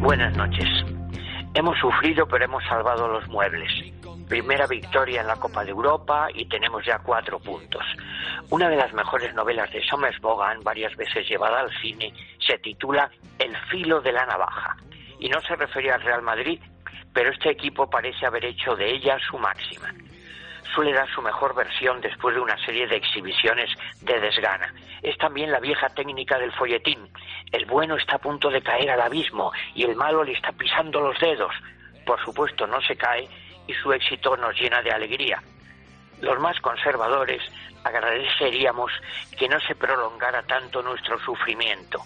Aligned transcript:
Buenas 0.00 0.36
noches. 0.36 0.68
Hemos 1.54 1.78
sufrido 1.78 2.26
pero 2.26 2.44
hemos 2.44 2.62
salvado 2.64 3.08
los 3.08 3.26
muebles. 3.28 3.72
Primera 4.28 4.66
victoria 4.66 5.22
en 5.22 5.28
la 5.28 5.36
Copa 5.36 5.64
de 5.64 5.70
Europa 5.70 6.28
y 6.34 6.46
tenemos 6.46 6.84
ya 6.84 6.98
cuatro 6.98 7.38
puntos. 7.38 7.82
Una 8.50 8.68
de 8.68 8.76
las 8.76 8.92
mejores 8.92 9.32
novelas 9.34 9.72
de 9.72 9.82
Somers 9.82 10.20
Bogan, 10.20 10.62
varias 10.62 10.94
veces 10.96 11.26
llevada 11.26 11.60
al 11.60 11.70
cine, 11.80 12.12
se 12.38 12.58
titula 12.58 13.10
El 13.38 13.56
filo 13.70 14.02
de 14.02 14.12
la 14.12 14.26
navaja. 14.26 14.76
Y 15.20 15.30
no 15.30 15.40
se 15.40 15.56
refería 15.56 15.94
al 15.94 16.02
Real 16.02 16.20
Madrid, 16.20 16.60
pero 17.14 17.30
este 17.30 17.50
equipo 17.50 17.88
parece 17.88 18.26
haber 18.26 18.44
hecho 18.44 18.76
de 18.76 18.90
ella 18.90 19.16
su 19.26 19.38
máxima. 19.38 19.88
Suele 20.74 20.92
dar 20.92 21.08
su 21.10 21.20
mejor 21.20 21.54
versión 21.54 22.00
después 22.00 22.34
de 22.34 22.40
una 22.40 22.56
serie 22.64 22.86
de 22.86 22.96
exhibiciones 22.96 23.70
de 24.00 24.20
desgana. 24.20 24.72
Es 25.02 25.18
también 25.18 25.50
la 25.50 25.60
vieja 25.60 25.88
técnica 25.90 26.38
del 26.38 26.52
folletín. 26.52 27.10
El 27.50 27.66
bueno 27.66 27.96
está 27.96 28.16
a 28.16 28.18
punto 28.18 28.50
de 28.50 28.62
caer 28.62 28.90
al 28.90 29.00
abismo 29.00 29.52
y 29.74 29.84
el 29.84 29.96
malo 29.96 30.24
le 30.24 30.32
está 30.32 30.52
pisando 30.52 31.00
los 31.00 31.18
dedos. 31.20 31.54
Por 32.06 32.22
supuesto, 32.24 32.66
no 32.66 32.80
se 32.80 32.96
cae 32.96 33.28
y 33.66 33.74
su 33.74 33.92
éxito 33.92 34.36
nos 34.36 34.58
llena 34.58 34.80
de 34.80 34.92
alegría. 34.92 35.42
Los 36.20 36.38
más 36.40 36.58
conservadores 36.60 37.42
agradeceríamos 37.84 38.92
que 39.36 39.48
no 39.48 39.60
se 39.60 39.74
prolongara 39.74 40.42
tanto 40.44 40.82
nuestro 40.82 41.18
sufrimiento 41.20 42.00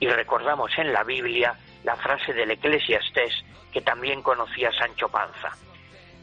y 0.00 0.08
recordamos 0.08 0.70
en 0.78 0.92
la 0.92 1.04
Biblia 1.04 1.54
la 1.84 1.94
frase 1.96 2.32
del 2.32 2.50
Eclesiastés 2.50 3.44
que 3.72 3.82
también 3.82 4.22
conocía 4.22 4.72
Sancho 4.72 5.08
Panza. 5.08 5.50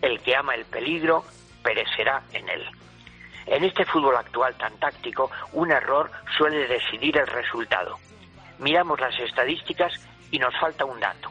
El 0.02 0.20
que 0.22 0.36
ama 0.36 0.56
el 0.56 0.66
peligro 0.66 1.24
perecerá 1.68 2.24
en 2.32 2.48
él. 2.48 2.66
En 3.46 3.62
este 3.66 3.84
fútbol 3.84 4.16
actual 4.16 4.56
tan 4.56 4.80
táctico, 4.80 5.30
un 5.52 5.70
error 5.70 6.10
suele 6.38 6.66
decidir 6.66 7.18
el 7.18 7.28
resultado. 7.28 8.00
Miramos 8.60 8.98
las 9.02 9.20
estadísticas 9.20 9.92
y 10.32 10.40
nos 10.40 10.58
falta 10.58 10.86
un 10.86 10.98
dato. 10.98 11.30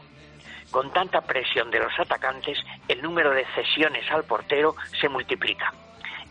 Con 0.69 0.93
tanta 0.93 1.21
presión 1.21 1.71
de 1.71 1.79
los 1.79 1.99
atacantes, 1.99 2.59
el 2.87 3.01
número 3.01 3.31
de 3.31 3.47
cesiones 3.55 4.05
al 4.11 4.25
portero 4.25 4.75
se 5.01 5.09
multiplica. 5.09 5.73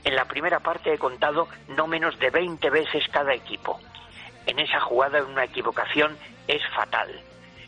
En 0.05 0.15
la 0.15 0.27
primera 0.27 0.61
parte 0.61 0.95
he 0.95 0.99
contado 0.99 1.49
no 1.67 1.89
menos 1.89 2.17
de 2.21 2.31
20 2.31 2.71
veces 2.71 3.09
cada 3.11 3.35
equipo. 3.35 3.81
En 4.47 4.61
esa 4.61 4.79
jugada 4.79 5.25
una 5.25 5.43
equivocación 5.43 6.17
es 6.47 6.63
fatal. 6.77 7.11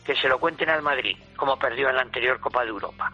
Que 0.05 0.15
se 0.15 0.29
lo 0.29 0.39
cuenten 0.39 0.71
al 0.71 0.83
Madrid, 0.83 1.17
como 1.35 1.59
perdió 1.59 1.89
en 1.89 1.97
la 1.97 2.03
anterior 2.03 2.39
Copa 2.39 2.63
de 2.63 2.71
Europa. 2.71 3.13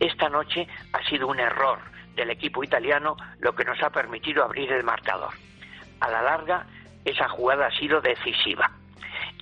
Esta 0.00 0.30
noche 0.30 0.66
ha 0.94 1.02
sido 1.06 1.28
un 1.28 1.38
error 1.38 1.95
del 2.16 2.30
equipo 2.30 2.64
italiano 2.64 3.16
lo 3.38 3.54
que 3.54 3.64
nos 3.64 3.80
ha 3.82 3.90
permitido 3.90 4.42
abrir 4.42 4.72
el 4.72 4.82
marcador. 4.82 5.34
A 6.00 6.10
la 6.10 6.22
larga, 6.22 6.66
esa 7.04 7.28
jugada 7.28 7.66
ha 7.66 7.78
sido 7.78 8.00
decisiva. 8.00 8.70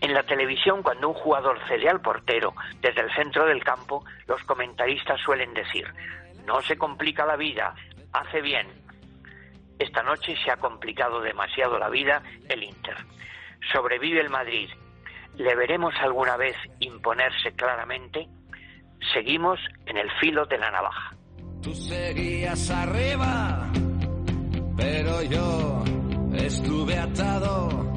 En 0.00 0.12
la 0.12 0.24
televisión, 0.24 0.82
cuando 0.82 1.08
un 1.08 1.14
jugador 1.14 1.58
cede 1.66 1.88
al 1.88 2.00
portero 2.00 2.54
desde 2.80 3.00
el 3.00 3.14
centro 3.14 3.46
del 3.46 3.64
campo, 3.64 4.04
los 4.26 4.42
comentaristas 4.44 5.20
suelen 5.20 5.54
decir, 5.54 5.86
no 6.44 6.60
se 6.60 6.76
complica 6.76 7.24
la 7.24 7.36
vida, 7.36 7.74
hace 8.12 8.42
bien. 8.42 8.66
Esta 9.78 10.02
noche 10.02 10.36
se 10.44 10.50
ha 10.50 10.56
complicado 10.56 11.20
demasiado 11.20 11.78
la 11.78 11.88
vida 11.88 12.22
el 12.48 12.62
Inter. 12.62 12.96
Sobrevive 13.72 14.20
el 14.20 14.30
Madrid. 14.30 14.68
¿Le 15.36 15.54
veremos 15.56 15.94
alguna 16.00 16.36
vez 16.36 16.56
imponerse 16.80 17.52
claramente? 17.54 18.28
Seguimos 19.12 19.58
en 19.86 19.96
el 19.96 20.10
filo 20.20 20.46
de 20.46 20.58
la 20.58 20.70
navaja. 20.70 21.14
Tú 21.64 21.74
seguías 21.74 22.68
arriba, 22.68 23.72
pero 24.76 25.22
yo 25.22 25.82
estuve 26.36 26.98
atado 26.98 27.93